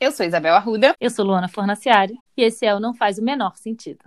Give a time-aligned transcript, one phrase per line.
[0.00, 0.94] Eu sou Isabel Arruda.
[1.00, 2.14] Eu sou Luana Fornaciari.
[2.36, 3.98] E esse é o Não Faz o Menor Sentido.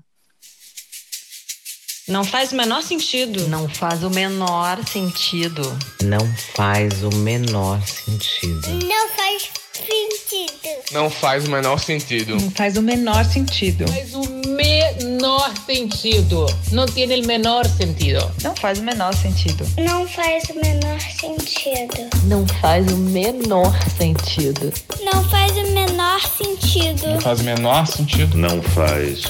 [2.08, 3.48] Não faz o menor sentido.
[3.48, 5.62] Não faz o menor sentido.
[6.04, 6.26] Não
[6.56, 8.68] faz o menor sentido.
[8.86, 10.82] Não faz sentido.
[10.92, 12.36] Não faz o menor sentido.
[12.36, 13.86] Não faz o menor sentido.
[13.88, 16.46] Faz o menor sentido.
[16.72, 18.32] Não tem o menor sentido.
[18.44, 19.66] Não faz o menor sentido.
[19.78, 22.10] Não faz o menor sentido.
[22.26, 24.74] Não faz o menor sentido.
[25.02, 25.71] Não faz o
[26.12, 27.08] menor sentido.
[27.08, 28.38] Não faz o menor sentido.
[28.38, 29.24] Não faz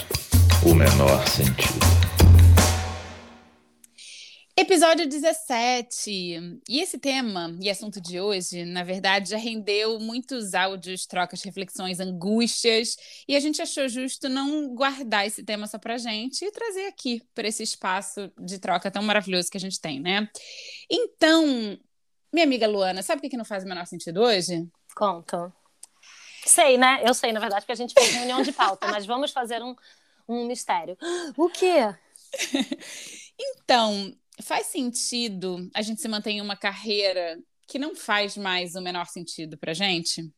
[0.65, 1.79] o menor sentido.
[4.57, 6.61] Episódio 17.
[6.67, 11.99] E esse tema e assunto de hoje, na verdade, já rendeu muitos áudios, trocas, reflexões,
[11.99, 12.95] angústias,
[13.27, 17.21] e a gente achou justo não guardar esse tema só pra gente e trazer aqui
[17.35, 20.27] para esse espaço de troca tão maravilhoso que a gente tem, né?
[20.89, 21.77] Então,
[22.33, 24.67] minha amiga Luana, sabe o que não faz o menor sentido hoje?
[24.95, 25.53] Conta.
[26.45, 27.01] Sei, né?
[27.03, 29.75] Eu sei, na verdade, porque a gente fez reunião de pauta, mas vamos fazer um,
[30.27, 30.97] um mistério.
[31.37, 31.93] O quê?
[33.39, 38.81] então, faz sentido a gente se manter em uma carreira que não faz mais o
[38.81, 40.29] menor sentido pra gente?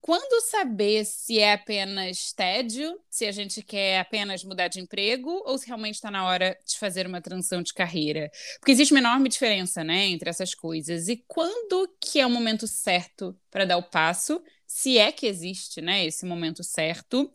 [0.00, 5.58] Quando saber se é apenas tédio, se a gente quer apenas mudar de emprego ou
[5.58, 8.30] se realmente está na hora de fazer uma transição de carreira?
[8.58, 11.06] Porque existe uma enorme diferença, né, entre essas coisas.
[11.06, 14.42] E quando que é o momento certo para dar o passo
[14.72, 17.28] se é que existe né, esse momento certo,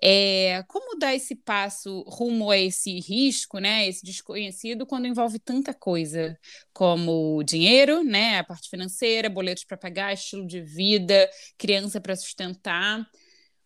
[0.00, 5.74] é, como dar esse passo rumo a esse risco, né, esse desconhecido, quando envolve tanta
[5.74, 6.38] coisa,
[6.72, 13.04] como dinheiro, né, a parte financeira, boletos para pagar, estilo de vida, criança para sustentar.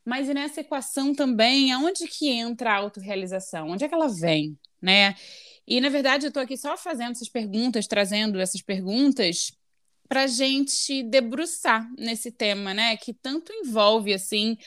[0.06, 3.68] Mas nessa equação também, aonde que entra a autorrealização?
[3.68, 4.58] Onde é que ela vem?
[4.80, 5.14] Né?
[5.66, 9.52] E, na verdade, eu estou aqui só fazendo essas perguntas, trazendo essas perguntas
[10.12, 12.98] para a gente debruçar nesse tema, né?
[12.98, 14.58] Que tanto envolve assim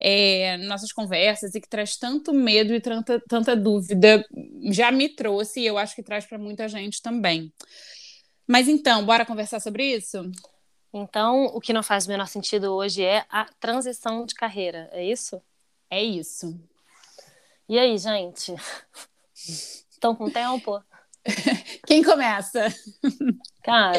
[0.00, 4.24] é, nossas conversas e que traz tanto medo e tanta, tanta dúvida.
[4.72, 7.52] Já me trouxe e eu acho que traz para muita gente também.
[8.48, 10.32] Mas então, bora conversar sobre isso?
[10.90, 15.04] Então, o que não faz o menor sentido hoje é a transição de carreira, é
[15.04, 15.38] isso?
[15.90, 16.58] É isso.
[17.68, 18.54] E aí, gente?
[19.90, 20.82] Estão com tempo?
[21.86, 22.74] Quem começa?
[23.62, 23.98] Cara,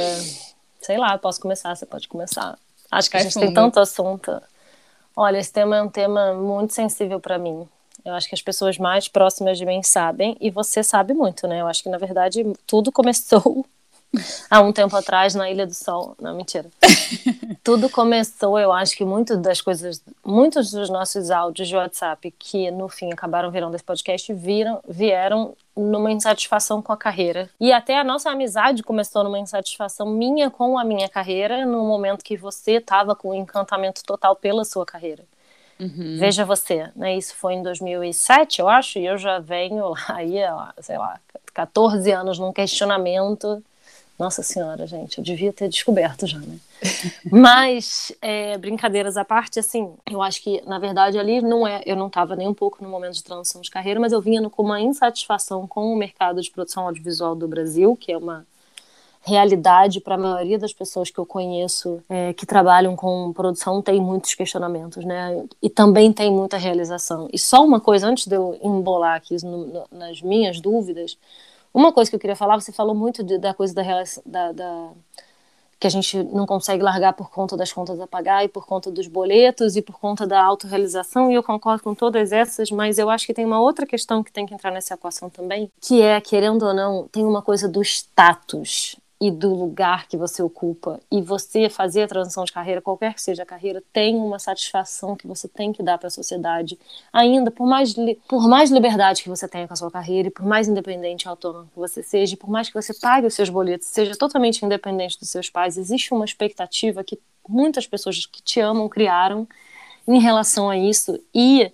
[0.86, 2.60] Sei lá, posso começar, você pode começar.
[2.92, 3.46] Acho que a gente fundo.
[3.48, 4.40] tem tanto assunto.
[5.16, 7.68] Olha, esse tema é um tema muito sensível para mim.
[8.06, 11.62] Eu acho que as pessoas mais próximas de mim sabem, e você sabe muito, né?
[11.62, 13.66] Eu acho que, na verdade, tudo começou
[14.50, 16.16] há um tempo atrás na Ilha do Sol.
[16.20, 16.70] Não, mentira.
[17.64, 22.70] Tudo começou, eu acho que muitas das coisas, muitos dos nossos áudios de WhatsApp que
[22.72, 27.50] no fim acabaram virando esse podcast viram, vieram numa insatisfação com a carreira.
[27.60, 32.24] E até a nossa amizade começou numa insatisfação minha com a minha carreira, no momento
[32.24, 35.24] que você estava com um encantamento total pela sua carreira.
[35.80, 36.18] Uhum.
[36.18, 37.18] Veja você, né?
[37.18, 40.36] Isso foi em 2007, eu acho, e eu já venho aí,
[40.80, 41.20] sei lá,
[41.54, 43.62] 14 anos num questionamento
[44.18, 46.58] nossa senhora, gente, eu devia ter descoberto já, né?
[47.30, 51.82] Mas, é, brincadeiras à parte, assim, eu acho que, na verdade, ali não é.
[51.86, 54.50] Eu não estava nem um pouco no momento de transição de carreira, mas eu vinha
[54.50, 58.46] com uma insatisfação com o mercado de produção audiovisual do Brasil, que é uma
[59.26, 64.00] realidade para a maioria das pessoas que eu conheço é, que trabalham com produção tem
[64.00, 65.44] muitos questionamentos, né?
[65.62, 67.28] E também tem muita realização.
[67.34, 71.18] E só uma coisa, antes de eu embolar aqui no, no, nas minhas dúvidas
[71.76, 73.84] uma coisa que eu queria falar, você falou muito de, da coisa da,
[74.26, 74.90] da, da,
[75.78, 78.90] que a gente não consegue largar por conta das contas a pagar e por conta
[78.90, 83.10] dos boletos e por conta da autorrealização, e eu concordo com todas essas, mas eu
[83.10, 86.22] acho que tem uma outra questão que tem que entrar nessa equação também, que é,
[86.22, 91.20] querendo ou não, tem uma coisa do status e do lugar que você ocupa e
[91.20, 95.26] você fazer a transição de carreira, qualquer que seja a carreira, tem uma satisfação que
[95.26, 96.78] você tem que dar para a sociedade.
[97.12, 97.96] Ainda por mais
[98.28, 101.28] por mais liberdade que você tenha com a sua carreira e por mais independente e
[101.28, 105.20] autônomo que você seja, por mais que você pague os seus boletos, seja totalmente independente
[105.20, 107.20] dos seus pais, existe uma expectativa que
[107.50, 109.48] muitas pessoas que te amam criaram
[110.08, 111.72] em relação a isso e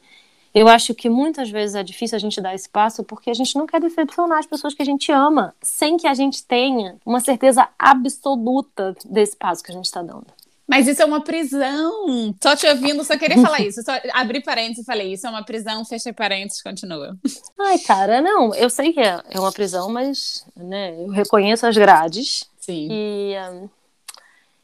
[0.53, 3.56] eu acho que muitas vezes é difícil a gente dar esse passo porque a gente
[3.56, 7.19] não quer decepcionar as pessoas que a gente ama, sem que a gente tenha uma
[7.19, 10.27] certeza absoluta desse passo que a gente está dando.
[10.68, 12.33] Mas isso é uma prisão.
[12.42, 13.81] Só te ouvindo, só queria falar isso.
[13.83, 17.18] Só abri parênteses e falei, isso é uma prisão, fechei parênteses, continua.
[17.59, 21.75] Ai, cara, não, eu sei que é, é uma prisão, mas né, eu reconheço as
[21.75, 22.45] grades.
[22.57, 22.88] Sim.
[22.89, 23.36] E.
[23.51, 23.69] Um...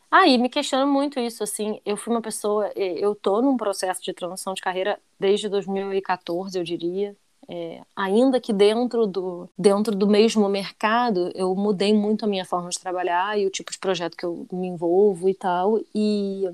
[0.09, 4.13] Ah, me questiono muito isso, assim, eu fui uma pessoa, eu tô num processo de
[4.13, 7.15] transição de carreira desde 2014, eu diria,
[7.49, 12.69] é, ainda que dentro do, dentro do mesmo mercado, eu mudei muito a minha forma
[12.69, 16.45] de trabalhar e o tipo de projeto que eu me envolvo e tal, e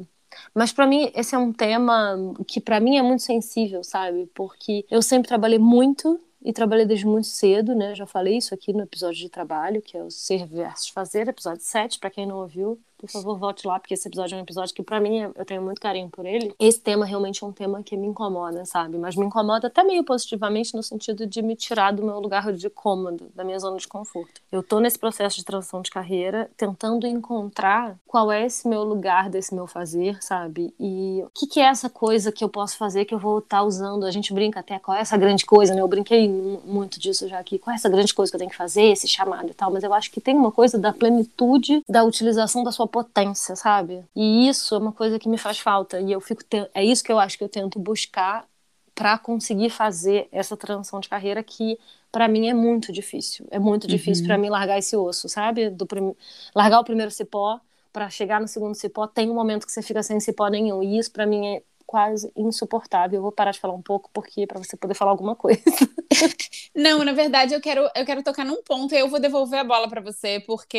[0.53, 2.15] mas para mim esse é um tema
[2.47, 4.27] que para mim é muito sensível, sabe?
[4.33, 7.93] Porque eu sempre trabalhei muito e trabalhei desde muito cedo, né?
[7.95, 11.61] Já falei isso aqui no episódio de trabalho, que é o Ser versus Fazer, episódio
[11.63, 14.73] 7, para quem não ouviu por favor, volte lá, porque esse episódio é um episódio
[14.73, 16.55] que, para mim, eu tenho muito carinho por ele.
[16.57, 18.97] Esse tema realmente é um tema que me incomoda, sabe?
[18.97, 22.69] Mas me incomoda até meio positivamente no sentido de me tirar do meu lugar de
[22.69, 24.41] cômodo, da minha zona de conforto.
[24.49, 29.29] Eu tô nesse processo de transição de carreira, tentando encontrar qual é esse meu lugar
[29.29, 30.73] desse meu fazer, sabe?
[30.79, 33.57] E o que, que é essa coisa que eu posso fazer que eu vou estar
[33.57, 34.05] tá usando?
[34.05, 35.81] A gente brinca até qual é essa grande coisa, né?
[35.81, 37.59] Eu brinquei muito disso já aqui.
[37.59, 39.71] Qual é essa grande coisa que eu tenho que fazer, esse chamado e tal?
[39.71, 44.05] Mas eu acho que tem uma coisa da plenitude da utilização da sua potência, sabe?
[44.15, 45.99] E isso é uma coisa que me faz falta.
[45.99, 46.43] E eu fico.
[46.43, 46.69] Te...
[46.75, 48.47] É isso que eu acho que eu tento buscar
[48.93, 51.79] para conseguir fazer essa transição de carreira que
[52.11, 53.47] para mim é muito difícil.
[53.49, 54.27] É muito difícil uhum.
[54.27, 55.71] para mim largar esse osso, sabe?
[55.71, 56.15] Do prim...
[56.53, 57.59] largar o primeiro cipó
[57.91, 60.81] para chegar no segundo cipó, tem um momento que você fica sem cipó nenhum.
[60.83, 61.63] E isso para mim é
[61.93, 63.19] quase insuportável.
[63.19, 65.61] Eu vou parar de falar um pouco porque para você poder falar alguma coisa.
[66.75, 69.63] Não, na verdade eu quero eu quero tocar num ponto e eu vou devolver a
[69.63, 70.75] bola para você porque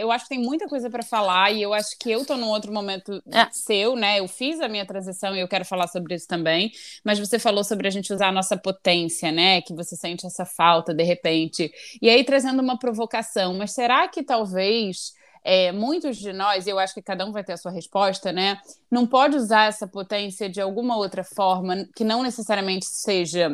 [0.00, 2.48] eu acho que tem muita coisa para falar e eu acho que eu tô num
[2.48, 3.46] outro momento é.
[3.52, 4.18] seu, né?
[4.18, 6.72] Eu fiz a minha transição e eu quero falar sobre isso também,
[7.04, 9.62] mas você falou sobre a gente usar a nossa potência, né?
[9.62, 11.70] Que você sente essa falta de repente.
[12.02, 15.14] E aí trazendo uma provocação, mas será que talvez
[15.46, 18.58] é, muitos de nós, eu acho que cada um vai ter a sua resposta, né?
[18.90, 23.48] Não pode usar essa potência de alguma outra forma que não necessariamente seja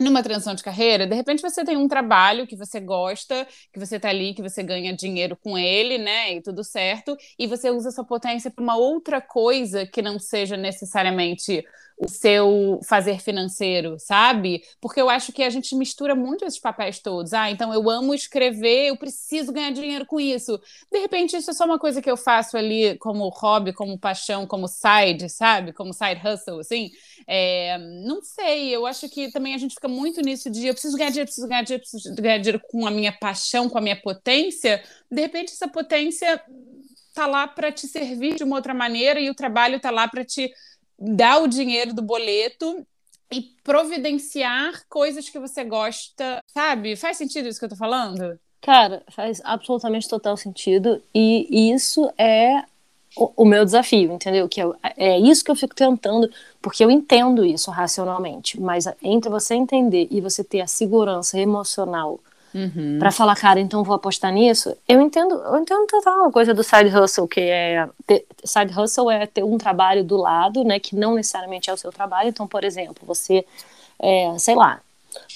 [0.00, 4.00] numa transição de carreira, de repente você tem um trabalho que você gosta, que você
[4.00, 7.90] tá ali, que você ganha dinheiro com ele, né, e tudo certo, e você usa
[7.90, 11.62] essa potência para uma outra coisa que não seja necessariamente
[12.00, 14.62] o seu fazer financeiro, sabe?
[14.80, 17.34] Porque eu acho que a gente mistura muito esses papéis todos.
[17.34, 20.58] Ah, então eu amo escrever, eu preciso ganhar dinheiro com isso.
[20.90, 24.46] De repente, isso é só uma coisa que eu faço ali como hobby, como paixão,
[24.46, 25.74] como side, sabe?
[25.74, 26.90] Como side hustle, assim.
[27.26, 27.76] É,
[28.06, 31.10] não sei, eu acho que também a gente fica muito nisso de eu preciso ganhar
[31.10, 34.82] dinheiro, preciso ganhar dinheiro, preciso ganhar dinheiro com a minha paixão, com a minha potência.
[35.10, 36.40] De repente, essa potência
[37.14, 40.24] tá lá para te servir de uma outra maneira e o trabalho tá lá para
[40.24, 40.52] te
[40.98, 42.86] dar o dinheiro do boleto
[43.32, 46.96] e providenciar coisas que você gosta, sabe?
[46.96, 48.38] Faz sentido isso que eu tô falando?
[48.60, 51.02] Cara, faz absolutamente total sentido.
[51.14, 52.64] E isso é
[53.16, 54.48] o, o meu desafio, entendeu?
[54.48, 54.66] Que é,
[54.96, 56.30] é isso que eu fico tentando,
[56.62, 62.20] porque eu entendo isso racionalmente, mas entre você entender e você ter a segurança emocional
[62.52, 62.98] Uhum.
[62.98, 64.76] para falar, cara, então vou apostar nisso.
[64.88, 69.08] Eu entendo, eu entendo total a coisa do side hustle, que é ter, side hustle
[69.08, 72.28] é ter um trabalho do lado, né, que não necessariamente é o seu trabalho.
[72.28, 73.44] Então, por exemplo, você
[74.00, 74.80] é, sei lá,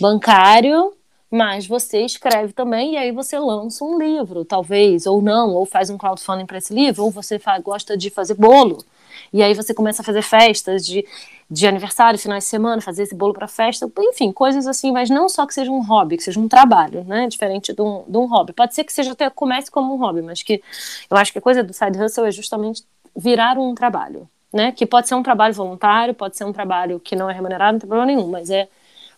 [0.01, 0.93] bancário,
[1.35, 5.91] mas você escreve também e aí você lança um livro, talvez, ou não, ou faz
[5.91, 8.85] um crowdfunding para esse livro, ou você gosta de fazer bolo.
[9.33, 11.05] E aí você começa a fazer festas de,
[11.51, 15.29] de aniversário, finais de semana, fazer esse bolo para festa, enfim, coisas assim, mas não
[15.29, 17.27] só que seja um hobby, que seja um trabalho, né?
[17.27, 18.53] Diferente de um, de um hobby.
[18.53, 20.63] Pode ser que seja até comece como um hobby, mas que
[21.11, 22.85] eu acho que a coisa do side hustle é justamente
[23.17, 24.71] virar um trabalho, né?
[24.71, 27.81] Que pode ser um trabalho voluntário, pode ser um trabalho que não é remunerado, não
[27.81, 28.69] tem problema nenhum, mas é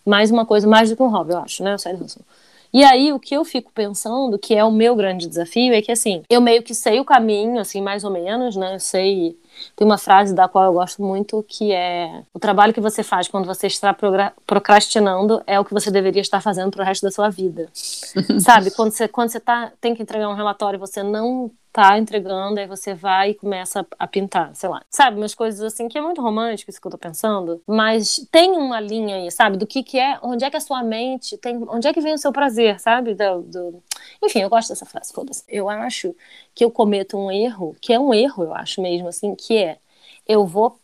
[0.07, 1.75] mais uma coisa, mais do que um hobby, eu acho, né?
[1.75, 2.23] O side hustle.
[2.73, 5.91] E aí, o que eu fico pensando, que é o meu grande desafio, é que,
[5.91, 8.75] assim, eu meio que sei o caminho, assim, mais ou menos, né?
[8.75, 9.37] Eu sei.
[9.75, 13.27] Tem uma frase da qual eu gosto muito que é: o trabalho que você faz
[13.27, 13.95] quando você está
[14.45, 17.69] procrastinando é o que você deveria estar fazendo para o resto da sua vida.
[18.39, 18.71] Sabe?
[18.71, 22.59] Quando você, quando você tá, tem que entregar um relatório e você não tá entregando,
[22.59, 24.81] aí você vai e começa a pintar, sei lá.
[24.89, 28.51] Sabe, umas coisas assim que é muito romântico isso que eu tô pensando, mas tem
[28.53, 31.63] uma linha aí, sabe, do que que é, onde é que a sua mente tem,
[31.69, 33.13] onde é que vem o seu prazer, sabe?
[33.13, 33.83] Do, do...
[34.23, 35.43] Enfim, eu gosto dessa frase, foda-se.
[35.47, 36.15] Eu acho
[36.55, 39.77] que eu cometo um erro, que é um erro, eu acho mesmo, assim, que é,
[40.27, 40.79] eu vou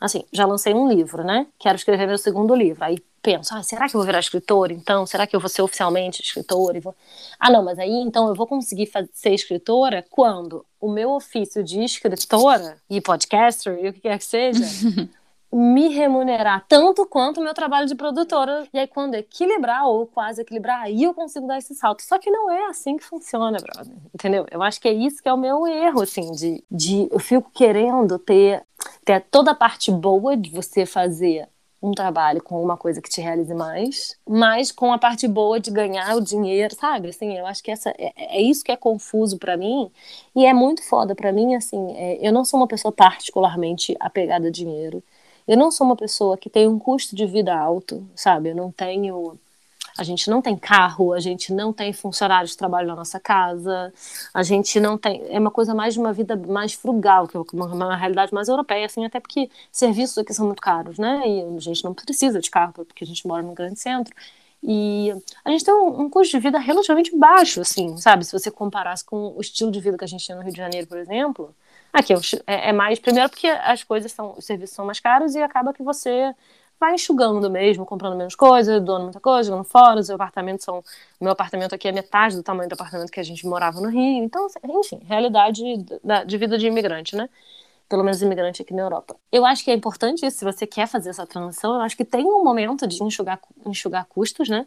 [0.00, 1.46] assim, já lancei um livro, né?
[1.58, 2.84] Quero escrever meu segundo livro.
[2.84, 5.06] Aí penso, ah, será que eu vou virar escritora então?
[5.06, 6.78] Será que eu vou ser oficialmente escritora?
[6.80, 6.94] Vou...
[7.40, 11.64] Ah, não, mas aí então eu vou conseguir fazer, ser escritora quando o meu ofício
[11.64, 14.62] de escritora e podcaster e o que quer que seja
[15.56, 18.66] me remunerar tanto quanto o meu trabalho de produtora.
[18.72, 22.02] E aí, quando equilibrar ou quase equilibrar, aí eu consigo dar esse salto.
[22.02, 23.94] Só que não é assim que funciona, brother.
[24.12, 24.46] Entendeu?
[24.50, 27.50] Eu acho que é isso que é o meu erro, assim, de, de eu fico
[27.54, 28.64] querendo ter,
[29.04, 31.48] ter toda a parte boa de você fazer
[31.84, 35.70] um trabalho com uma coisa que te realize mais, mas com a parte boa de
[35.70, 37.10] ganhar o dinheiro, sabe?
[37.10, 39.90] Assim, eu acho que essa é, é isso que é confuso para mim
[40.34, 41.54] e é muito foda para mim.
[41.54, 45.02] Assim, é, eu não sou uma pessoa particularmente apegada a dinheiro.
[45.46, 48.50] Eu não sou uma pessoa que tem um custo de vida alto, sabe?
[48.50, 49.38] Eu não tenho
[49.96, 53.92] a gente não tem carro, a gente não tem funcionários que trabalham na nossa casa,
[54.32, 55.22] a gente não tem.
[55.28, 58.86] É uma coisa mais de uma vida mais frugal, que é uma, realidade mais europeia,
[58.86, 61.22] assim, até porque serviços aqui são muito caros, né?
[61.26, 64.12] E a gente não precisa de carro porque a gente mora num grande centro.
[64.62, 65.12] E
[65.44, 68.24] a gente tem um, um, custo de vida relativamente baixo, assim, sabe?
[68.24, 70.58] Se você comparasse com o estilo de vida que a gente tem no Rio de
[70.58, 71.54] Janeiro, por exemplo.
[71.94, 72.12] Aqui
[72.44, 75.72] é, é mais, primeiro porque as coisas são, os serviços são mais caros e acaba
[75.72, 76.34] que você
[76.78, 80.00] vai enxugando mesmo, comprando menos coisa, doando muita coisa, jogando fora.
[80.00, 80.82] Os apartamentos são.
[81.20, 84.24] Meu apartamento aqui é metade do tamanho do apartamento que a gente morava no Rio.
[84.24, 84.48] Então,
[84.80, 85.62] enfim, realidade
[86.26, 87.28] de vida de imigrante, né?
[87.88, 89.14] Pelo menos imigrante aqui na Europa.
[89.30, 92.04] Eu acho que é importante isso, se você quer fazer essa transição, eu acho que
[92.04, 94.66] tem um momento de enxugar, enxugar custos, né?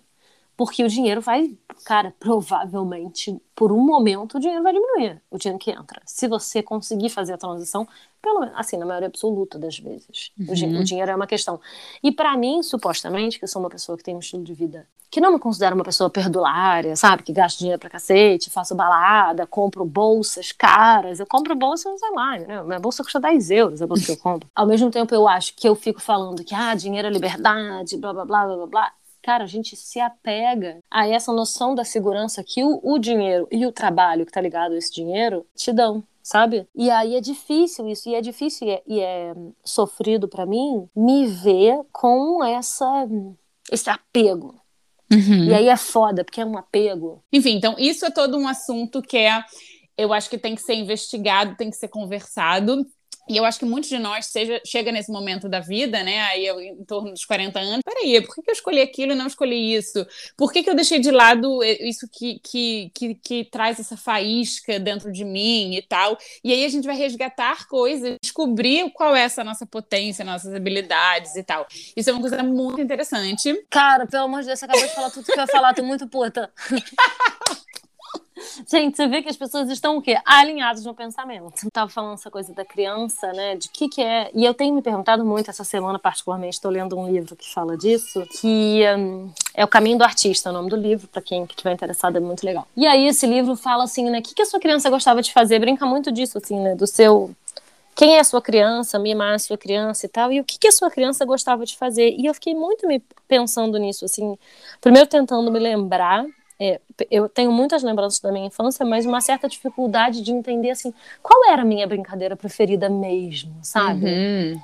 [0.57, 5.59] Porque o dinheiro vai, cara, provavelmente, por um momento, o dinheiro vai diminuir, o dinheiro
[5.59, 6.01] que entra.
[6.03, 7.87] Se você conseguir fazer a transição,
[8.19, 10.31] pelo assim, na maioria absoluta das vezes.
[10.37, 10.47] Uhum.
[10.49, 11.61] O, dinheiro, o, dinheiro é uma questão.
[12.01, 14.87] E para mim, supostamente, que eu sou uma pessoa que tem um estilo de vida
[15.09, 17.23] que não me considero uma pessoa perdulária, sabe?
[17.23, 21.19] Que gasta dinheiro pra cacete, faço balada, compro bolsas caras.
[21.19, 22.63] Eu compro bolsas, sei lá, né?
[22.63, 24.49] Minha bolsa custa 10 euros, a bolsa que eu compro.
[24.53, 28.11] Ao mesmo tempo, eu acho que eu fico falando que, ah, dinheiro é liberdade, blá,
[28.13, 28.93] blá, blá, blá, blá
[29.27, 33.65] cara, a gente se apega a essa noção da segurança que o, o dinheiro e
[33.65, 36.65] o trabalho que tá ligado a esse dinheiro te dão sabe?
[36.73, 40.87] E aí é difícil isso, e é difícil e é, e é sofrido para mim
[40.95, 43.05] me ver com essa
[43.69, 44.55] esse apego.
[45.11, 45.45] Uhum.
[45.45, 47.21] E aí é foda, porque é um apego.
[47.31, 49.43] Enfim, então isso é todo um assunto que é
[49.97, 52.85] eu acho que tem que ser investigado, tem que ser conversado.
[53.29, 56.21] E eu acho que muitos de nós seja, chega nesse momento da vida, né?
[56.23, 57.81] Aí eu, em torno dos 40 anos.
[57.83, 60.05] Peraí, por que, que eu escolhi aquilo e não escolhi isso?
[60.37, 64.79] Por que, que eu deixei de lado isso que, que, que, que traz essa faísca
[64.79, 66.17] dentro de mim e tal?
[66.43, 71.35] E aí a gente vai resgatar coisas, descobrir qual é essa nossa potência, nossas habilidades
[71.35, 71.67] e tal.
[71.95, 73.53] Isso é uma coisa muito interessante.
[73.69, 75.83] Cara, pelo amor de Deus, você acabou de falar tudo que eu ia falar, tô
[75.83, 76.51] muito puta.
[78.67, 80.17] Gente, você vê que as pessoas estão o quê?
[80.25, 81.53] Alinhadas no pensamento.
[81.63, 83.55] Eu tava falando essa coisa da criança, né?
[83.55, 84.29] De que que é.
[84.33, 87.77] E eu tenho me perguntado muito essa semana, particularmente, estou lendo um livro que fala
[87.77, 91.43] disso, que um, é O Caminho do Artista, é o nome do livro, para quem
[91.43, 92.67] estiver interessado, é muito legal.
[92.75, 94.19] E aí esse livro fala assim, né?
[94.19, 95.59] O que, que a sua criança gostava de fazer?
[95.59, 96.75] Brinca muito disso, assim, né?
[96.75, 97.31] Do seu
[97.97, 100.67] quem é a sua criança, mimar a sua criança e tal, e o que, que
[100.67, 102.13] a sua criança gostava de fazer.
[102.15, 104.37] E eu fiquei muito me pensando nisso, assim,
[104.79, 106.23] primeiro tentando me lembrar
[106.59, 106.79] é,
[107.11, 111.51] eu tenho muitas lembranças da minha infância, mas uma certa dificuldade de entender assim qual
[111.51, 114.05] era a minha brincadeira preferida mesmo, sabe?
[114.05, 114.61] Uhum.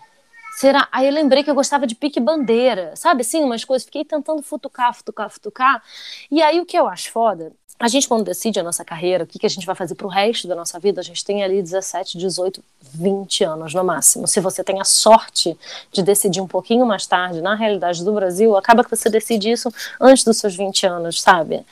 [0.55, 0.87] Será?
[0.91, 3.21] Aí eu lembrei que eu gostava de pique bandeira, sabe?
[3.21, 3.85] Assim, umas coisas.
[3.85, 5.81] Fiquei tentando futucar, futucar, futucar.
[6.29, 9.27] E aí o que eu acho foda a gente, quando decide a nossa carreira, o
[9.27, 11.61] que, que a gente vai fazer pro resto da nossa vida, a gente tem ali
[11.61, 14.25] 17, 18, 20 anos no máximo.
[14.27, 15.57] Se você tem a sorte
[15.91, 19.69] de decidir um pouquinho mais tarde, na realidade do Brasil, acaba que você decide isso
[19.99, 21.65] antes dos seus 20 anos, sabe?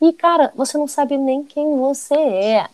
[0.00, 2.68] E, cara, você não sabe nem quem você é.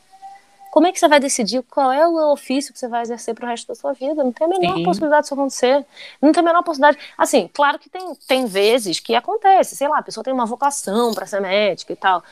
[0.70, 3.46] Como é que você vai decidir qual é o ofício que você vai exercer para
[3.46, 4.24] o resto da sua vida?
[4.24, 4.82] Não tem a menor Sim.
[4.82, 5.86] possibilidade disso acontecer.
[6.20, 6.98] Não tem a menor possibilidade.
[7.16, 11.14] Assim, claro que tem, tem vezes que acontece, sei lá, a pessoa tem uma vocação
[11.14, 12.24] para ser médica e tal.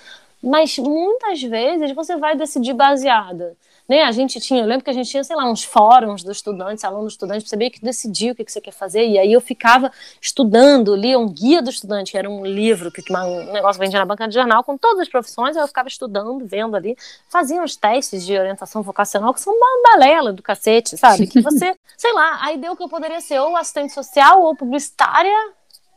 [0.43, 3.57] Mas muitas vezes você vai decidir baseada
[3.89, 4.03] né?
[4.03, 6.85] A gente tinha, eu lembro que a gente tinha, sei lá, uns fóruns dos estudantes,
[6.85, 9.33] alunos dos estudantes, você meio que decidia o que, que você quer fazer, e aí
[9.33, 13.81] eu ficava estudando, lia um guia do estudante, que era um livro, que um negócio
[13.81, 16.97] que vendia na banca de jornal, com todas as profissões, eu ficava estudando, vendo ali,
[17.29, 21.27] fazia uns testes de orientação vocacional, que são uma balela do cacete, sabe?
[21.27, 25.37] Que você, sei lá, aí deu que eu poderia ser ou assistente social ou publicitária,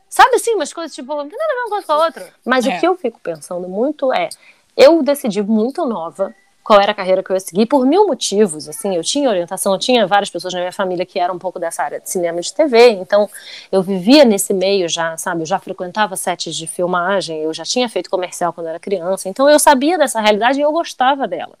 [0.08, 2.32] sabe assim, umas coisas tipo, não tem nada a ver uma coisa com a outra.
[2.44, 2.76] Mas é.
[2.76, 4.28] o que eu fico pensando muito é,
[4.76, 6.34] eu decidi muito nova,
[6.66, 9.72] qual era a carreira que eu ia seguir, por mil motivos, assim, eu tinha orientação,
[9.72, 12.40] eu tinha várias pessoas na minha família que eram um pouco dessa área de cinema
[12.40, 13.30] e de TV, então
[13.70, 17.88] eu vivia nesse meio já, sabe, eu já frequentava sets de filmagem, eu já tinha
[17.88, 21.56] feito comercial quando era criança, então eu sabia dessa realidade e eu gostava dela.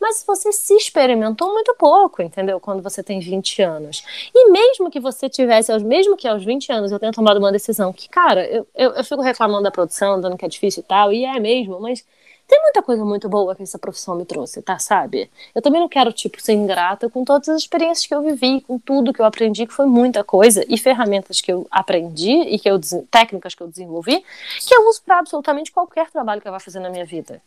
[0.00, 2.58] Mas você se experimentou muito pouco, entendeu?
[2.58, 4.02] Quando você tem 20 anos.
[4.34, 7.92] E mesmo que você tivesse, mesmo que aos 20 anos eu tenha tomado uma decisão
[7.92, 11.12] que, cara, eu, eu, eu fico reclamando da produção, dando que é difícil e tal,
[11.12, 12.04] e é mesmo, mas
[12.52, 15.30] tem muita coisa muito boa que essa profissão me trouxe, tá, sabe?
[15.54, 18.78] Eu também não quero, tipo, ser ingrata com todas as experiências que eu vivi, com
[18.78, 22.68] tudo que eu aprendi, que foi muita coisa, e ferramentas que eu aprendi e que
[22.68, 22.78] eu
[23.10, 24.22] técnicas que eu desenvolvi,
[24.68, 27.40] que eu uso para absolutamente qualquer trabalho que eu vá fazer na minha vida.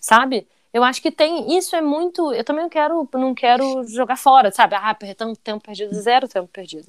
[0.00, 0.46] Sabe?
[0.72, 4.50] Eu acho que tem, isso é muito, eu também não quero, não quero jogar fora,
[4.50, 4.74] sabe?
[4.74, 6.86] Ah, tanto tempo perdido, zero tempo perdido.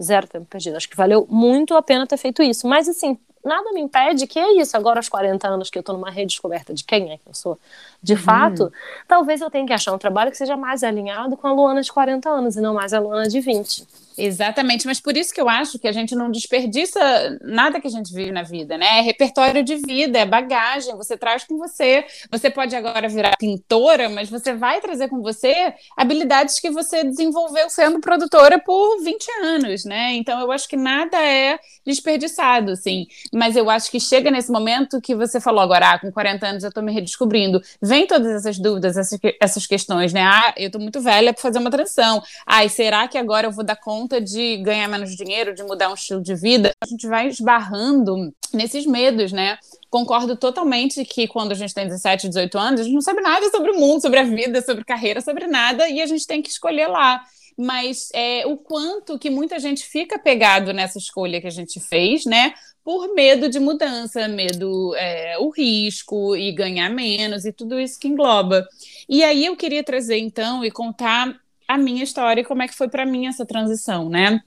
[0.00, 0.76] Zero tempo perdido.
[0.76, 2.68] Acho que valeu muito a pena ter feito isso.
[2.68, 4.76] Mas assim, nada me impede que é isso.
[4.76, 7.58] Agora, aos 40 anos que eu estou numa redescoberta de quem é que eu sou,
[8.02, 8.18] de uhum.
[8.18, 8.72] fato,
[9.06, 11.92] talvez eu tenha que achar um trabalho que seja mais alinhado com a Luana de
[11.92, 13.86] 40 anos e não mais a Luana de 20.
[14.18, 17.90] Exatamente, mas por isso que eu acho que a gente não desperdiça nada que a
[17.90, 18.98] gente vive na vida, né?
[18.98, 22.04] É repertório de vida, é bagagem, você traz com você.
[22.28, 27.70] Você pode agora virar pintora, mas você vai trazer com você habilidades que você desenvolveu
[27.70, 30.14] sendo produtora por 20 anos, né?
[30.14, 33.06] Então eu acho que nada é desperdiçado, assim.
[33.32, 36.64] Mas eu acho que chega nesse momento que você falou agora, ah, com 40 anos
[36.64, 37.60] eu tô me redescobrindo.
[37.80, 40.22] Vem todas essas dúvidas, essas, essas questões, né?
[40.22, 42.22] Ah, eu tô muito velha para fazer uma transição.
[42.46, 45.62] Ah, e será que agora eu vou dar conta conta de ganhar menos dinheiro, de
[45.62, 49.58] mudar um estilo de vida, a gente vai esbarrando nesses medos, né?
[49.90, 53.50] Concordo totalmente que quando a gente tem 17, 18 anos, a gente não sabe nada
[53.50, 56.48] sobre o mundo, sobre a vida, sobre carreira, sobre nada, e a gente tem que
[56.48, 57.22] escolher lá
[57.60, 62.24] mas é, o quanto que muita gente fica pegado nessa escolha que a gente fez,
[62.24, 62.54] né?
[62.88, 68.08] Por medo de mudança, medo, é, o risco e ganhar menos e tudo isso que
[68.08, 68.66] engloba.
[69.06, 72.88] E aí eu queria trazer então e contar a minha história, como é que foi
[72.88, 74.40] para mim essa transição, né?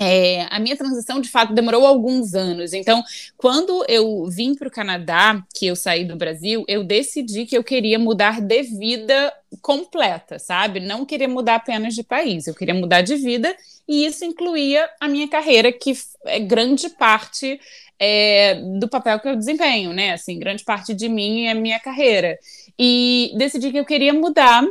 [0.00, 2.72] É, a minha transição, de fato, demorou alguns anos.
[2.72, 3.02] Então,
[3.36, 7.64] quando eu vim para o Canadá, que eu saí do Brasil, eu decidi que eu
[7.64, 10.78] queria mudar de vida completa, sabe?
[10.78, 13.52] Não queria mudar apenas de país, eu queria mudar de vida,
[13.88, 15.92] e isso incluía a minha carreira, que
[16.26, 17.58] é grande parte
[17.98, 20.12] é, do papel que eu desempenho, né?
[20.12, 22.38] Assim, grande parte de mim é minha carreira.
[22.78, 24.62] E decidi que eu queria mudar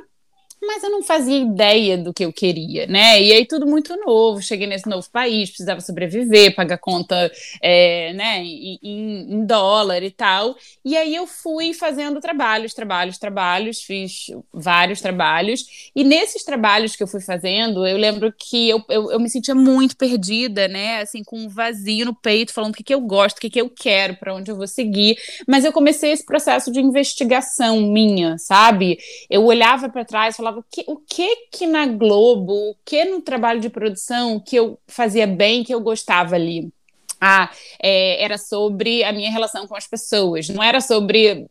[0.62, 3.22] mas eu não fazia ideia do que eu queria, né?
[3.22, 8.44] E aí tudo muito novo, cheguei nesse novo país, precisava sobreviver, pagar conta, é, né,
[8.44, 10.56] em, em, dólar e tal.
[10.84, 15.92] E aí eu fui fazendo trabalhos, trabalhos, trabalhos, fiz vários trabalhos.
[15.96, 19.56] E nesses trabalhos que eu fui fazendo, eu lembro que eu, eu, eu me sentia
[19.56, 21.02] muito perdida, né?
[21.02, 23.62] Assim, com um vazio no peito, falando o que, que eu gosto, o que, que
[23.62, 25.18] eu quero, para onde eu vou seguir.
[25.48, 28.98] Mas eu comecei esse processo de investigação minha, sabe?
[29.30, 33.04] Eu olhava para trás, falava falava o que, o que que na Globo, o que
[33.06, 36.72] no trabalho de produção que eu fazia bem, que eu gostava ali.
[37.20, 37.50] Ah,
[37.82, 41.48] é, era sobre a minha relação com as pessoas, não era sobre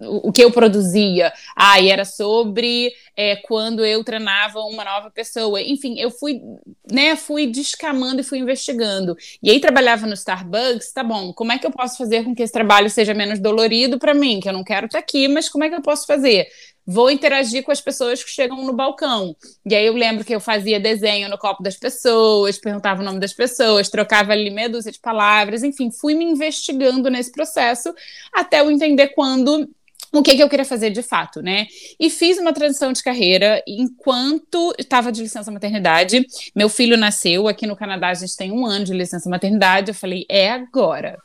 [0.00, 1.32] o que eu produzia.
[1.54, 5.60] Ah, e era sobre é, quando eu treinava uma nova pessoa.
[5.60, 6.40] Enfim, eu fui,
[6.90, 9.16] né, fui descamando e fui investigando.
[9.42, 12.42] E aí trabalhava no Starbucks, tá bom, como é que eu posso fazer com que
[12.42, 15.48] esse trabalho seja menos dolorido para mim, que eu não quero estar tá aqui, mas
[15.48, 16.48] como é que eu posso fazer?
[16.86, 19.34] Vou interagir com as pessoas que chegam no balcão.
[19.64, 23.18] E aí eu lembro que eu fazia desenho no copo das pessoas, perguntava o nome
[23.18, 27.94] das pessoas, trocava ali meia dúzia de palavras, enfim, fui me investigando nesse processo
[28.32, 29.68] até eu entender quando
[30.14, 31.66] o que, que eu queria fazer de fato, né?
[31.98, 36.24] E fiz uma transição de carreira enquanto estava de licença maternidade.
[36.54, 39.90] Meu filho nasceu aqui no Canadá, a gente tem um ano de licença maternidade.
[39.90, 41.18] Eu falei, é agora.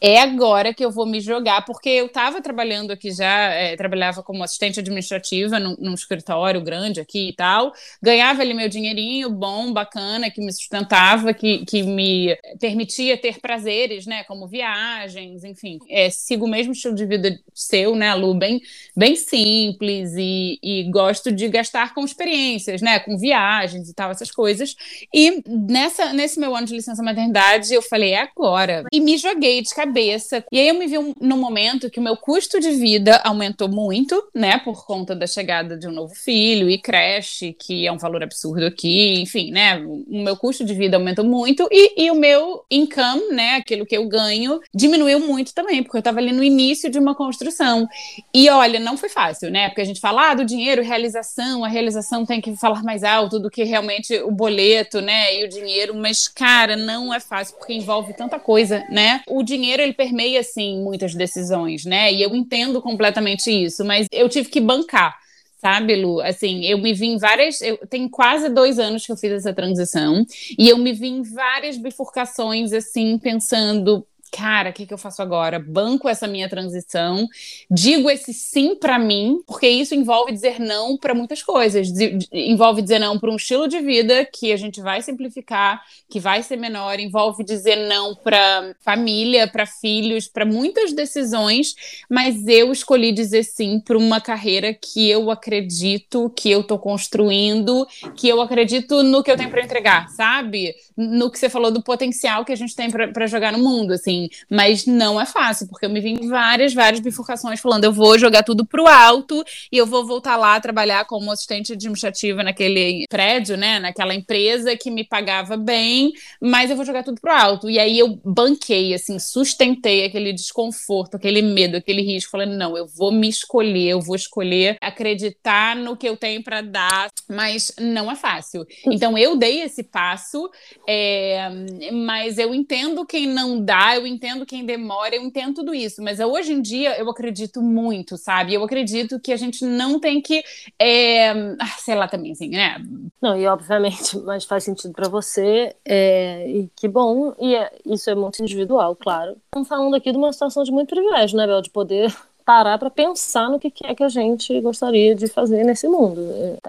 [0.00, 4.22] É agora que eu vou me jogar, porque eu estava trabalhando aqui já, é, trabalhava
[4.22, 7.72] como assistente administrativa num, num, escritório grande aqui e tal.
[8.02, 14.06] Ganhava ali meu dinheirinho bom, bacana, que me sustentava, que, que me permitia ter prazeres,
[14.06, 14.24] né?
[14.24, 15.78] Como viagens, enfim.
[15.90, 18.29] É, sigo o mesmo estilo de vida seu, né, Lu?
[18.34, 18.60] Bem,
[18.96, 22.98] bem simples e, e gosto de gastar com experiências, né?
[22.98, 24.74] Com viagens e tal, essas coisas.
[25.12, 28.84] E nessa, nesse meu ano de licença maternidade, eu falei, é agora.
[28.92, 30.44] E me joguei de cabeça.
[30.50, 33.68] E aí eu me vi um, num momento que o meu custo de vida aumentou
[33.68, 34.58] muito, né?
[34.58, 38.66] Por conta da chegada de um novo filho e creche, que é um valor absurdo
[38.66, 39.76] aqui, enfim, né?
[39.78, 43.56] O meu custo de vida aumentou muito e, e o meu income, né?
[43.56, 47.14] Aquilo que eu ganho, diminuiu muito também, porque eu estava ali no início de uma
[47.14, 47.88] construção.
[48.32, 49.68] E olha, não foi fácil, né?
[49.68, 53.38] Porque a gente fala ah, do dinheiro, realização, a realização tem que falar mais alto
[53.38, 55.36] do que realmente o boleto, né?
[55.36, 59.22] E o dinheiro, mas cara, não é fácil porque envolve tanta coisa, né?
[59.26, 62.12] O dinheiro ele permeia assim muitas decisões, né?
[62.12, 65.18] E eu entendo completamente isso, mas eu tive que bancar.
[65.60, 66.22] Sabe, Lu?
[66.22, 67.60] Assim, eu me vi em várias.
[67.60, 70.24] Eu, tem quase dois anos que eu fiz essa transição,
[70.58, 75.22] e eu me vi em várias bifurcações, assim, pensando: cara, o que, que eu faço
[75.22, 75.58] agora?
[75.58, 77.26] Banco essa minha transição,
[77.70, 81.88] digo esse sim para mim, porque isso envolve dizer não para muitas coisas.
[82.32, 86.42] envolve dizer não para um estilo de vida que a gente vai simplificar, que vai
[86.42, 91.74] ser menor, envolve dizer não para família, para filhos, para muitas decisões,
[92.08, 97.86] mas eu escolhi dizer sim para uma carreira que eu acredito, que eu tô construindo,
[98.16, 100.74] que eu acredito no que eu tenho para entregar, sabe?
[100.96, 104.19] No que você falou do potencial que a gente tem para jogar no mundo, assim.
[104.50, 108.18] Mas não é fácil, porque eu me vi em várias, várias bifurcações falando: eu vou
[108.18, 113.56] jogar tudo pro alto e eu vou voltar lá trabalhar como assistente administrativa naquele prédio,
[113.56, 113.78] né?
[113.78, 117.70] Naquela empresa que me pagava bem, mas eu vou jogar tudo pro alto.
[117.70, 122.86] E aí eu banquei, assim, sustentei aquele desconforto, aquele medo, aquele risco, falando: não, eu
[122.86, 128.10] vou me escolher, eu vou escolher acreditar no que eu tenho para dar, mas não
[128.10, 128.66] é fácil.
[128.86, 130.50] Então eu dei esse passo,
[130.86, 131.48] é,
[131.92, 136.20] mas eu entendo quem não dá, eu entendo quem demora, eu entendo tudo isso, mas
[136.20, 138.54] hoje em dia eu acredito muito, sabe?
[138.54, 140.42] Eu acredito que a gente não tem que,
[140.78, 142.76] é, ah, sei lá também, assim, né?
[143.20, 148.10] Não, e obviamente, mas faz sentido para você, é, e que bom, e é, isso
[148.10, 149.36] é muito individual, claro.
[149.46, 152.90] Estamos falando aqui de uma situação de muito privilégio, né, Bel, de poder parar para
[152.90, 156.20] pensar no que é que a gente gostaria de fazer nesse mundo.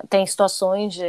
[0.09, 0.99] Tem situações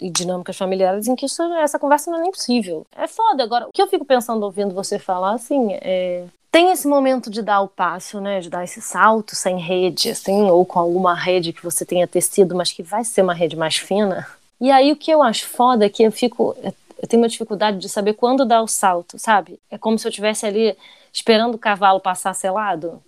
[0.00, 2.86] e dinâmicas familiares em que isso, essa conversa não é nem possível.
[2.96, 3.42] É foda.
[3.42, 7.40] Agora, o que eu fico pensando ouvindo você falar, assim, é, tem esse momento de
[7.40, 11.52] dar o passo, né, de dar esse salto sem rede, assim, ou com alguma rede
[11.52, 14.26] que você tenha tecido, mas que vai ser uma rede mais fina.
[14.60, 17.78] E aí o que eu acho foda é que eu fico, eu tenho uma dificuldade
[17.78, 19.58] de saber quando dar o salto, sabe?
[19.70, 20.76] É como se eu estivesse ali
[21.10, 23.02] esperando o cavalo passar selado.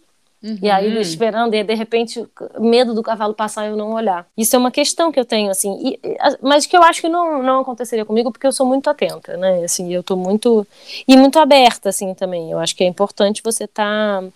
[0.44, 0.58] Uhum.
[0.60, 1.00] E aí, uhum.
[1.00, 2.22] esperando, e de repente,
[2.60, 4.26] medo do cavalo passar e eu não olhar.
[4.36, 6.00] Isso é uma questão que eu tenho, assim, e,
[6.42, 9.64] mas que eu acho que não, não aconteceria comigo porque eu sou muito atenta, né?
[9.64, 10.66] Assim, eu tô muito.
[11.08, 12.50] E muito aberta, assim, também.
[12.50, 14.20] Eu acho que é importante você estar.
[14.20, 14.28] Tá,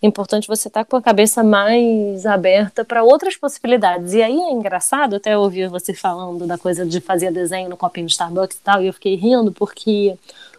[0.00, 4.14] importante você estar tá com a cabeça mais aberta para outras possibilidades.
[4.14, 8.06] E aí é engraçado até ouvir você falando da coisa de fazer desenho no copinho
[8.06, 10.16] do Starbucks e tal, e eu fiquei rindo porque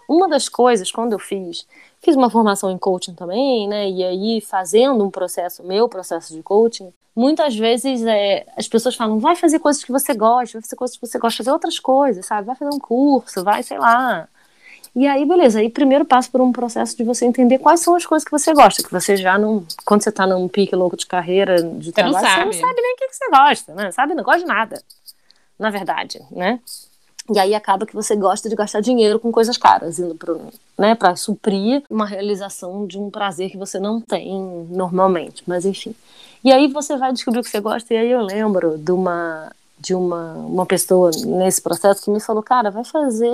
[0.08, 1.65] uma das coisas, quando eu fiz
[2.02, 3.89] Fiz uma formação em coaching também, né?
[3.89, 9.20] E aí, fazendo um processo, meu processo de coaching, muitas vezes é, as pessoas falam,
[9.20, 12.26] vai fazer coisas que você gosta, vai fazer coisas que você gosta, fazer outras coisas,
[12.26, 12.46] sabe?
[12.46, 14.28] Vai fazer um curso, vai, sei lá.
[14.96, 18.06] E aí, beleza, aí primeiro passo por um processo de você entender quais são as
[18.06, 19.65] coisas que você gosta, que você já não.
[19.84, 22.82] Quando você tá num pique louco de carreira, de você trabalho, não você não sabe
[22.82, 23.91] nem o que, que você gosta, né?
[23.91, 24.13] Sabe?
[24.13, 24.84] Não gosta de nada.
[25.58, 26.60] Na verdade, né?
[27.34, 30.36] E aí acaba que você gosta de gastar dinheiro com coisas caras, indo para
[30.78, 35.96] né, para suprir uma realização de um prazer que você não tem normalmente, mas enfim.
[36.44, 39.52] E aí você vai descobrir o que você gosta, e aí eu lembro de uma
[39.80, 43.28] de uma, uma pessoa nesse processo que me falou, cara, vai fazer,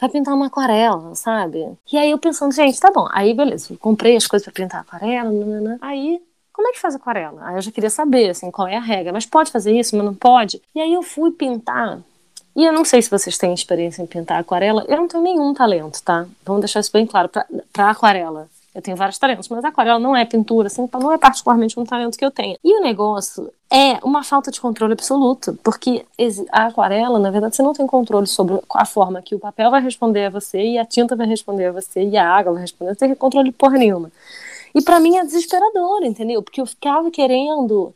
[0.00, 1.76] vai pintar uma aquarela, sabe?
[1.92, 3.08] E aí eu pensando, gente, tá bom.
[3.10, 5.76] Aí beleza, comprei as coisas para pintar aquarela, nanana.
[5.80, 6.22] aí
[6.58, 7.40] como é que faz aquarela?
[7.46, 9.12] Aí eu já queria saber, assim, qual é a regra.
[9.12, 10.60] Mas pode fazer isso, mas não pode?
[10.74, 12.00] E aí eu fui pintar
[12.58, 14.84] e eu não sei se vocês têm experiência em pintar aquarela.
[14.88, 16.26] Eu não tenho nenhum talento, tá?
[16.44, 17.30] Vamos deixar isso bem claro.
[17.72, 21.18] Para aquarela, eu tenho vários talentos, mas aquarela não é pintura, assim, então não é
[21.18, 22.58] particularmente um talento que eu tenho.
[22.64, 26.04] E o negócio é uma falta de controle absoluto, porque
[26.50, 29.80] a aquarela, na verdade, você não tem controle sobre a forma que o papel vai
[29.80, 32.92] responder a você, e a tinta vai responder a você, e a água vai responder.
[32.92, 34.10] Você tem controle porra nenhuma.
[34.74, 36.42] E para mim é desesperador, entendeu?
[36.42, 37.94] Porque eu ficava querendo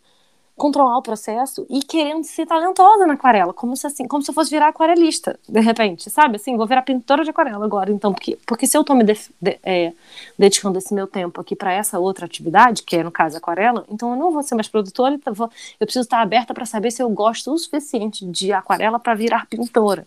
[0.62, 4.35] controlar o processo e querendo ser talentosa na aquarela, como se assim, como se eu
[4.35, 6.37] fosse virar aquarelista, de repente, sabe?
[6.37, 9.18] Assim, vou virar pintora de aquarela agora, então, porque, porque se eu tô me de,
[9.40, 9.92] de, é,
[10.38, 14.12] dedicando esse meu tempo aqui para essa outra atividade, que é no caso aquarela, então
[14.12, 17.03] eu não vou ser mais produtora, então vou, eu preciso estar aberta para saber se
[17.03, 20.07] eu gosto o suficiente de aquarela para virar pintora.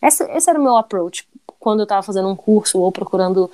[0.00, 1.26] Esse, esse era o meu approach
[1.58, 3.50] quando eu estava fazendo um curso ou procurando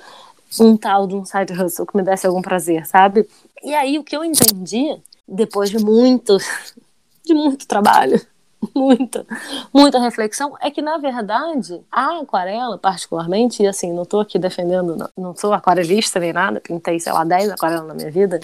[0.61, 3.27] um tal de um side hustle que me desse algum prazer, sabe?
[3.63, 6.37] E aí o que eu entendi depois de muito,
[7.25, 8.21] de muito trabalho,
[8.75, 9.25] muita,
[9.73, 14.95] muita reflexão, é que na verdade a aquarela, particularmente, e assim, não estou aqui defendendo,
[14.95, 18.39] não, não sou aquarelista nem nada, pintei, sei lá, 10 aquarelas na minha vida,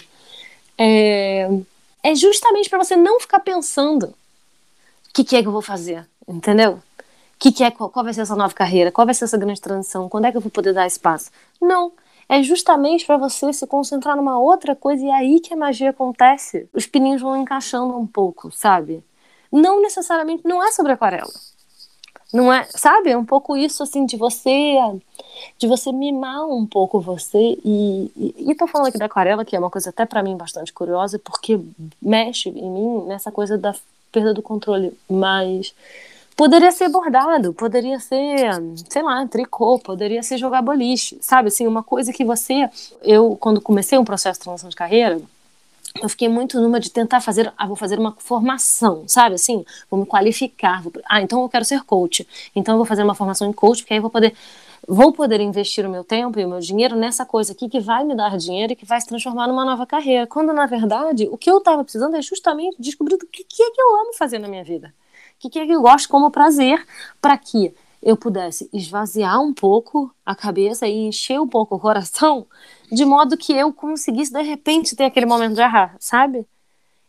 [0.78, 1.50] é,
[2.04, 4.06] é justamente para você não ficar pensando
[5.10, 6.80] o que, que, é que eu vou fazer, entendeu?
[7.38, 8.92] Que que é, qual, vai ser essa nova carreira?
[8.92, 10.10] Qual vai ser essa grande transição?
[10.10, 11.32] Quando é que eu vou poder dar espaço?
[11.60, 11.92] Não
[12.30, 15.90] é justamente para você se concentrar numa outra coisa e é aí que a magia
[15.90, 16.70] acontece.
[16.72, 19.04] Os pininhos vão encaixando um pouco, sabe?
[19.52, 21.32] Não necessariamente, não é sobre aquarela.
[22.32, 23.10] Não é, sabe?
[23.10, 24.78] É um pouco isso assim de você
[25.58, 29.60] de você mimar um pouco você e, e, tô falando aqui da aquarela, que é
[29.60, 31.60] uma coisa até para mim bastante curiosa, porque
[32.02, 33.74] mexe em mim nessa coisa da
[34.12, 35.74] perda do controle, mas
[36.40, 38.50] Poderia ser bordado, poderia ser,
[38.90, 41.50] sei lá, tricô, poderia ser jogar boliche, sabe?
[41.50, 42.70] Assim, uma coisa que você.
[43.02, 45.20] Eu, quando comecei um processo de transição de carreira,
[46.02, 49.36] eu fiquei muito numa de tentar fazer, ah, vou fazer uma formação, sabe?
[49.36, 50.82] Assim, vou me qualificar.
[50.82, 52.26] Vou, ah, então eu quero ser coach.
[52.56, 54.34] Então eu vou fazer uma formação em coach, porque aí eu vou poder
[54.88, 58.06] vou poder investir o meu tempo e o meu dinheiro nessa coisa aqui que vai
[58.06, 60.26] me dar dinheiro e que vai se transformar numa nova carreira.
[60.26, 63.72] Quando, na verdade, o que eu estava precisando é justamente descobrir o que, que é
[63.72, 64.94] que eu amo fazer na minha vida.
[65.40, 66.86] Que, que eu gosto como prazer
[67.22, 72.46] para que eu pudesse esvaziar um pouco a cabeça e encher um pouco o coração,
[72.92, 76.46] de modo que eu conseguisse, de repente, ter aquele momento de errar, sabe?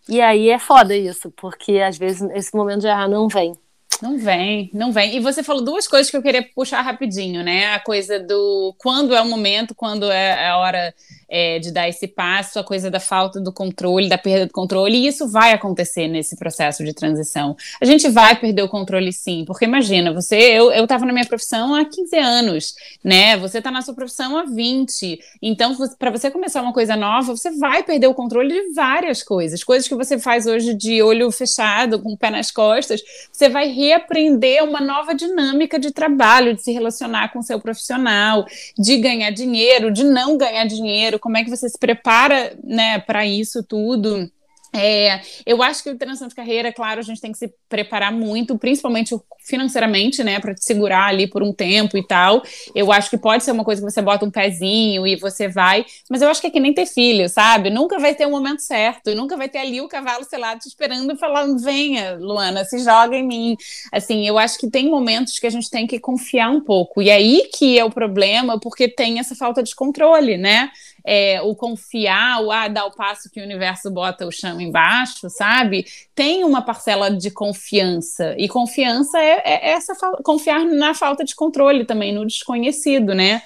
[0.09, 3.55] E aí é foda isso, porque às vezes esse momento de errar não vem.
[4.03, 5.17] Não vem, não vem.
[5.17, 7.75] E você falou duas coisas que eu queria puxar rapidinho, né?
[7.75, 10.95] A coisa do quando é o momento, quando é a hora
[11.29, 14.97] é, de dar esse passo, a coisa da falta do controle, da perda do controle,
[14.97, 17.57] e isso vai acontecer nesse processo de transição.
[17.81, 21.75] A gente vai perder o controle sim, porque imagina, você, eu, eu na minha profissão
[21.75, 22.75] há 15 anos,
[23.05, 23.37] né?
[23.37, 25.21] Você está na sua profissão há 20.
[25.41, 29.63] Então, para você começar uma coisa nova, você vai perder o controle de várias coisas.
[29.63, 33.01] Coisas que você faz hoje de olho fechado, com o pé nas costas,
[33.31, 38.45] você vai reaprender uma nova dinâmica de trabalho, de se relacionar com o seu profissional,
[38.79, 43.25] de ganhar dinheiro, de não ganhar dinheiro como é que você se prepara né, para
[43.27, 44.31] isso tudo.
[44.73, 48.13] É, eu acho que o transição de carreira, claro, a gente tem que se preparar
[48.13, 52.43] muito, principalmente financeiramente, né, para te segurar ali por um tempo e tal.
[52.75, 55.85] Eu acho que pode ser uma coisa que você bota um pezinho e você vai,
[56.09, 57.71] mas eu acho que é que nem ter filho, sabe?
[57.71, 60.69] Nunca vai ter o um momento certo, nunca vai ter ali o cavalo selado te
[60.69, 63.57] esperando e falando: venha, Luana, se joga em mim.
[63.93, 67.11] Assim, eu acho que tem momentos que a gente tem que confiar um pouco, e
[67.11, 70.71] aí que é o problema, porque tem essa falta de controle, né?
[71.05, 75.29] É, o confiar, o ah, dar o passo que o universo bota o chão embaixo,
[75.29, 75.87] sabe?
[76.15, 78.35] Tem uma parcela de confiança.
[78.39, 83.43] E confiança é, é essa confiar na falta de controle também, no desconhecido, né?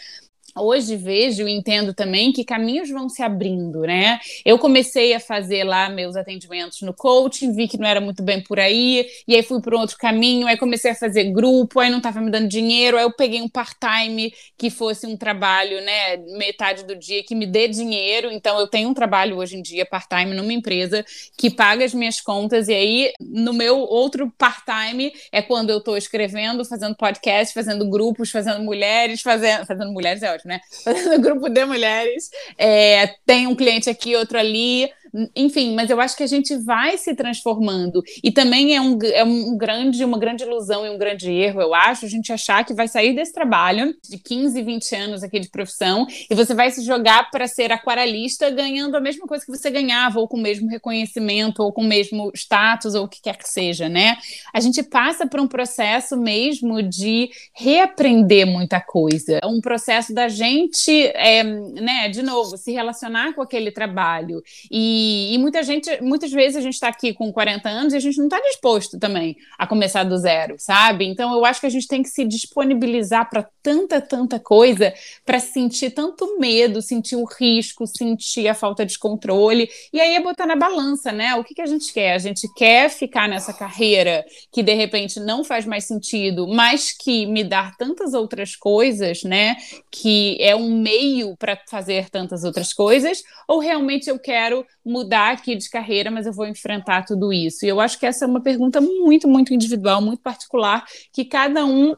[0.56, 4.18] Hoje vejo e entendo também que caminhos vão se abrindo, né?
[4.44, 8.42] Eu comecei a fazer lá meus atendimentos no coaching, vi que não era muito bem
[8.42, 11.90] por aí, e aí fui para um outro caminho, aí comecei a fazer grupo, aí
[11.90, 16.16] não estava me dando dinheiro, aí eu peguei um part-time que fosse um trabalho, né,
[16.36, 18.30] metade do dia que me dê dinheiro.
[18.30, 21.04] Então eu tenho um trabalho hoje em dia part-time numa empresa
[21.36, 25.96] que paga as minhas contas e aí no meu outro part-time é quando eu estou
[25.96, 30.60] escrevendo, fazendo podcast, fazendo grupos, fazendo mulheres, fazendo fazendo mulheres é ótimo né?
[30.84, 32.30] Fazendo grupo de mulheres.
[32.58, 34.90] É, tem um cliente aqui, outro ali.
[35.36, 38.02] Enfim, mas eu acho que a gente vai se transformando.
[38.22, 41.72] E também é, um, é um grande, uma grande ilusão e um grande erro, eu
[41.72, 45.48] acho, a gente achar que vai sair desse trabalho de 15, 20 anos aqui de
[45.48, 49.70] profissão e você vai se jogar para ser aquarelista ganhando a mesma coisa que você
[49.70, 53.36] ganhava, ou com o mesmo reconhecimento, ou com o mesmo status, ou o que quer
[53.36, 54.16] que seja, né?
[54.52, 59.38] A gente passa por um processo mesmo de reaprender muita coisa.
[59.42, 65.03] É um processo da gente, é, né, de novo, se relacionar com aquele trabalho e
[65.04, 68.18] e, muita gente, muitas vezes a gente está aqui com 40 anos e a gente
[68.18, 71.04] não está disposto também a começar do zero, sabe?
[71.06, 74.92] Então eu acho que a gente tem que se disponibilizar para tanta, tanta coisa,
[75.24, 80.20] para sentir tanto medo, sentir o risco, sentir a falta de controle, e aí é
[80.20, 81.34] botar na balança, né?
[81.34, 82.14] O que, que a gente quer?
[82.14, 87.26] A gente quer ficar nessa carreira que de repente não faz mais sentido, mas que
[87.26, 89.56] me dá tantas outras coisas, né?
[89.90, 94.64] Que é um meio para fazer tantas outras coisas, ou realmente eu quero
[94.94, 97.66] mudar aqui de carreira, mas eu vou enfrentar tudo isso?
[97.66, 101.64] E eu acho que essa é uma pergunta muito, muito individual, muito particular, que cada
[101.64, 101.96] um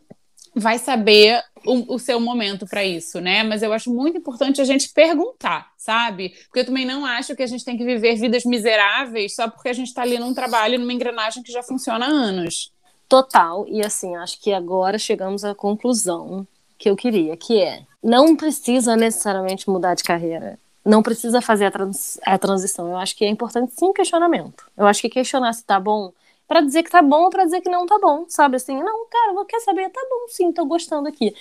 [0.55, 3.43] vai saber o, o seu momento para isso, né?
[3.43, 6.31] Mas eu acho muito importante a gente perguntar, sabe?
[6.47, 9.69] Porque eu também não acho que a gente tem que viver vidas miseráveis só porque
[9.69, 12.73] a gente está ali num trabalho, numa engrenagem que já funciona há anos.
[13.07, 16.47] Total, e assim, acho que agora chegamos à conclusão
[16.79, 21.71] que eu queria, que é não precisa necessariamente mudar de carreira não precisa fazer a,
[21.71, 22.89] trans, a transição.
[22.89, 24.65] Eu acho que é importante sim questionamento.
[24.77, 26.13] Eu acho que questionar se tá bom
[26.47, 28.57] para dizer que tá bom ou para dizer que não tá bom, sabe?
[28.57, 31.35] Assim, não, cara, eu quer saber, tá bom, sim, tô gostando aqui.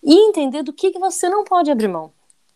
[0.00, 2.12] E entender do que, que você não pode abrir mão.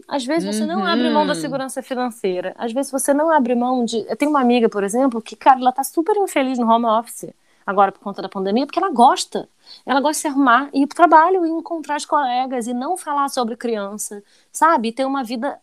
[0.07, 1.41] Às vezes você não abre mão da uhum.
[1.41, 2.55] segurança financeira.
[2.57, 4.07] Às vezes você não abre mão de.
[4.09, 7.31] Eu tenho uma amiga, por exemplo, que, cara, ela tá super infeliz no home office
[7.67, 9.49] agora por conta da pandemia, porque ela gosta.
[9.87, 12.97] Ela gosta de se arrumar, ir para o trabalho e encontrar os colegas e não
[12.97, 14.89] falar sobre criança, sabe?
[14.89, 15.59] E ter uma vida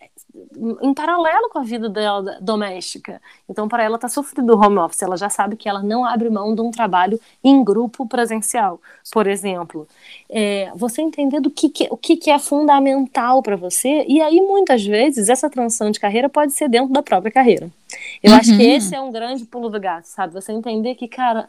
[0.81, 3.21] em paralelo com a vida dela doméstica.
[3.49, 5.01] Então, para ela, está sofrendo o home office.
[5.01, 8.81] Ela já sabe que ela não abre mão de um trabalho em grupo presencial,
[9.13, 9.87] por exemplo.
[10.29, 14.41] É, você entender do que, que o que, que é fundamental para você, e aí,
[14.41, 17.69] muitas vezes, essa transição de carreira pode ser dentro da própria carreira.
[18.21, 18.75] Eu acho que Uhum.
[18.75, 20.33] esse é um grande pulo do gato, sabe?
[20.33, 21.47] Você entender que, cara,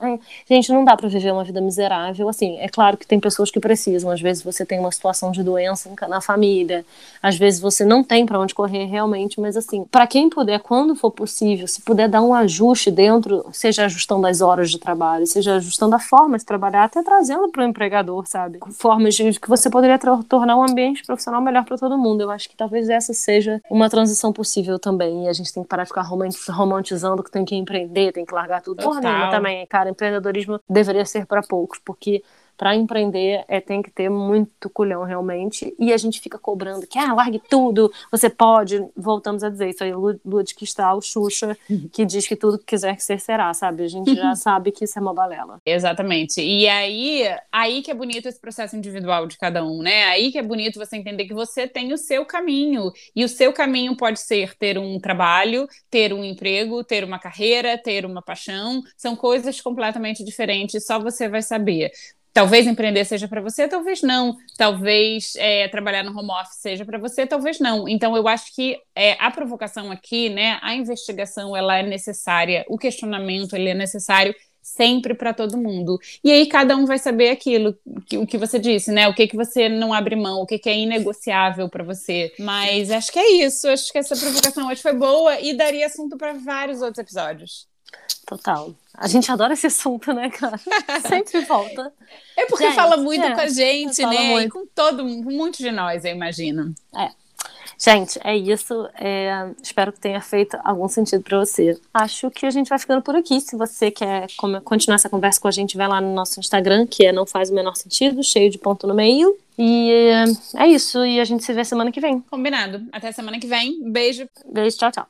[0.48, 2.28] gente, não dá pra viver uma vida miserável.
[2.28, 4.10] Assim, é claro que tem pessoas que precisam.
[4.10, 6.84] Às vezes você tem uma situação de doença na família,
[7.22, 10.94] às vezes você não tem pra onde correr realmente, mas assim, pra quem puder, quando
[10.94, 15.56] for possível, se puder dar um ajuste dentro, seja ajustando as horas de trabalho, seja
[15.56, 18.58] ajustando a forma de trabalhar, até trazendo pro empregador, sabe?
[18.72, 22.20] Formas de que você poderia tornar um ambiente profissional melhor pra todo mundo.
[22.20, 25.24] Eu acho que talvez essa seja uma transição possível também.
[25.24, 28.24] E a gente tem que parar de ficar romanti- romantizando que tem que empreender, tem
[28.24, 28.82] que largar tudo.
[28.82, 29.90] Porra nenhuma também, cara.
[29.90, 32.22] Empreendedorismo deveria ser pra poucos, porque
[32.56, 36.98] para empreender é tem que ter muito culhão realmente e a gente fica cobrando que
[36.98, 41.56] ah largue tudo você pode voltamos a dizer isso aí Lu- lua de cristal Xuxa
[41.92, 44.84] que diz que tudo que quiser que ser será sabe a gente já sabe que
[44.84, 46.40] isso é uma balela Exatamente.
[46.40, 50.04] E aí, aí que é bonito esse processo individual de cada um, né?
[50.04, 52.90] Aí que é bonito você entender que você tem o seu caminho.
[53.14, 57.76] E o seu caminho pode ser ter um trabalho, ter um emprego, ter uma carreira,
[57.78, 58.82] ter uma paixão.
[58.96, 61.90] São coisas completamente diferentes, só você vai saber.
[62.36, 64.36] Talvez empreender seja para você, talvez não.
[64.58, 67.88] Talvez é, trabalhar no home office seja para você, talvez não.
[67.88, 72.76] Então, eu acho que é, a provocação aqui, né, a investigação, ela é necessária, o
[72.76, 75.98] questionamento, ele é necessário sempre para todo mundo.
[76.22, 79.08] E aí cada um vai saber aquilo, que, o que você disse, né?
[79.08, 82.34] O que, que você não abre mão, o que, que é inegociável para você.
[82.38, 83.66] Mas acho que é isso.
[83.66, 87.66] Acho que essa provocação hoje foi boa e daria assunto para vários outros episódios.
[88.26, 90.58] Total a gente adora esse assunto né cara
[91.06, 91.92] sempre volta
[92.36, 94.14] É porque Gente, fala muito é, com a gente, né?
[94.14, 94.52] E muito.
[94.52, 96.74] com todo com muitos de nós, eu imagino.
[97.78, 98.88] Gente, é isso.
[98.94, 101.78] É, espero que tenha feito algum sentido para você.
[101.92, 103.40] Acho que a gente vai ficando por aqui.
[103.40, 104.28] Se você quer
[104.64, 107.50] continuar essa conversa com a gente, vai lá no nosso Instagram, que é Não Faz
[107.50, 109.36] o Menor Sentido, cheio de ponto no meio.
[109.58, 111.04] E é, é isso.
[111.04, 112.20] E a gente se vê semana que vem.
[112.30, 112.82] Combinado.
[112.92, 113.90] Até semana que vem.
[113.90, 114.26] Beijo.
[114.50, 115.06] Beijo, tchau, tchau.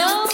[0.00, 0.29] Não